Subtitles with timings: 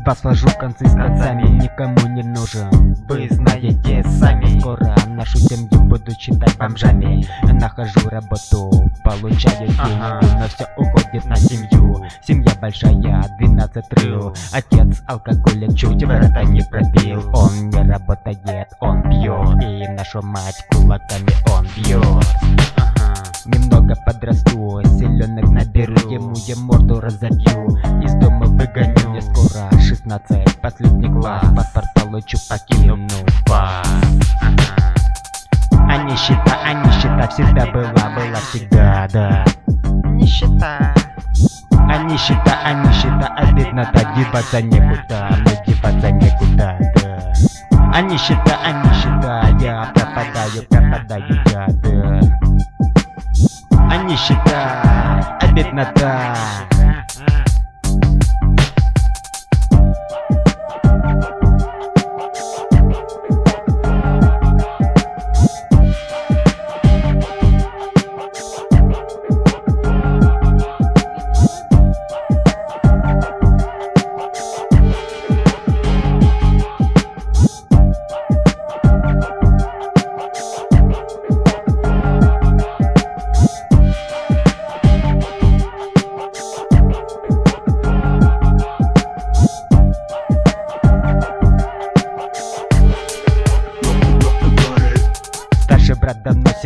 [0.00, 4.58] Едва свожу концы с концами Никому не нужен Вы знаете сами.
[4.58, 10.20] Скоро нашу семью буду считать бомжами Нахожу работу, получаю деньги Ага.
[10.38, 12.02] Но все уходит на семью.
[12.26, 17.22] Семья большая, 12 рыл Отец алкоголя чуть ворота не пробил.
[17.34, 22.26] Он не работает, он пьет И нашу мать кулаками он бьет
[22.78, 23.14] Ага.
[23.44, 27.69] Немного подрасту, селенок наберу Ему я морду разобью
[30.10, 33.06] скоро 16, последний класс Паспорт получу, покину
[33.46, 33.86] вас.
[35.88, 39.44] А нищета, а нищета всегда была, была всегда, да.
[40.04, 40.94] Нищета.
[41.72, 47.32] А нищета, а нищета, обидно так деваться некуда Но деваться некуда, да.
[47.92, 52.20] А нищета, а нищета, я пропадаю, пропадаю я, да.
[53.90, 55.84] А нищета, обидно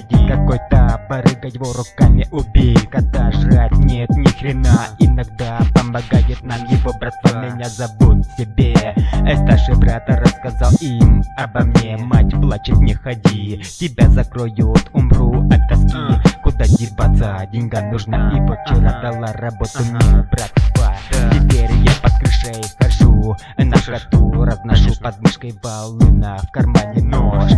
[0.00, 6.92] сидит Какой-то барыга его руками убил Когда жрать нет ни хрена Иногда помогает нам его
[6.98, 8.74] братва Меня зовут себе.
[8.74, 11.96] Э, Старший брат рассказал им обо мне.
[11.96, 13.62] Мать плачет не ходи.
[13.78, 15.98] Тебя закроют, умру от тоски.
[16.42, 18.32] Куда деваться, деньгам нужна.
[18.36, 20.96] И вот вчера дала работу мне братва
[21.32, 27.52] Теперь я под крышей хожу На ходу разношу под мышкой волына В кармане нож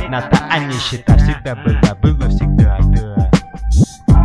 [0.00, 3.30] беднота, а нищета Всегда была, было всегда, да.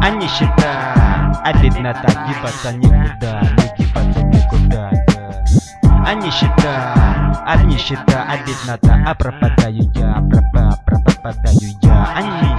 [0.01, 5.45] А нищета, а беднота Гибаться никуда, не гибаться никуда, да.
[6.05, 6.93] А нищета,
[7.45, 12.07] а нищета, а беднота А пропадаю я, пропа, пропадаю я.
[12.15, 12.52] А нищета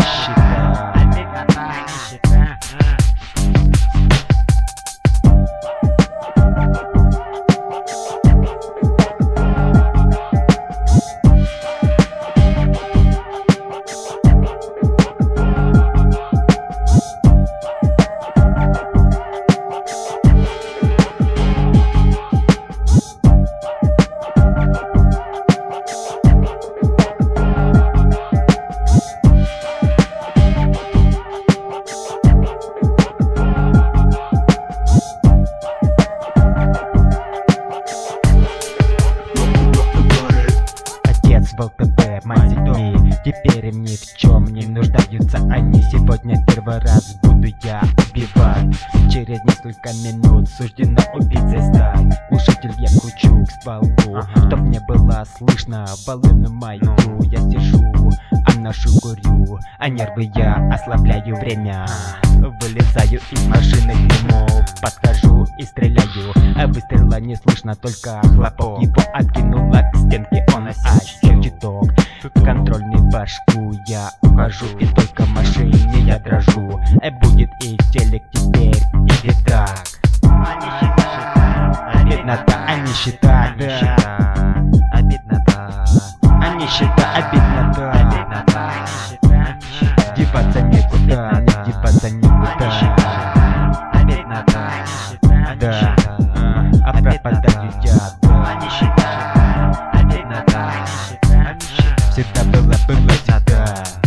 [41.57, 45.83] в ЛТП, мать детьми Теперь им ни в чем не нуждаются они?
[45.83, 48.77] Сегодня первый раз буду я убивать.
[49.11, 54.47] Через несколько минут суждено убийцей стать Ушитель я кручу к стволу Ага.
[54.47, 55.87] Чтоб не было слышно.
[56.07, 57.23] Волыну мою Ну.
[57.25, 57.81] Я сижу,
[58.65, 61.87] а ношу курю А нервы я ослабляю время
[62.63, 64.47] Вылезаю из машины к нему
[64.81, 66.33] Подхожу и стреляю.
[66.57, 71.91] А выстрела не слышно, только хлопок Его откинуло к стенке, он осечил чуток
[72.35, 76.81] Контрольный башку я ухожу И только машине я дрожу.
[77.03, 78.83] Э, Будет и телек теперь,
[79.25, 79.85] или так
[82.07, 85.85] Беднота, а нищета, да Обидно-то.
[86.23, 87.04] А нищета,
[102.95, 104.04] Bebas Cadar